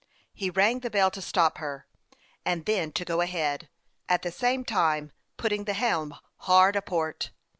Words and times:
He 0.33 0.49
rang 0.49 0.79
the 0.79 0.89
bell 0.89 1.11
to 1.11 1.21
stop 1.21 1.59
her, 1.59 1.85
and 2.43 2.65
then 2.65 2.91
to 2.93 3.05
go 3.05 3.21
ahead, 3.21 3.69
at 4.09 4.23
the 4.23 4.31
same 4.31 4.65
time 4.65 5.11
putting 5.37 5.65
the 5.65 5.75
helm 5.75 6.17
hard 6.37 6.75
a 6.75 6.81
port. 6.81 7.29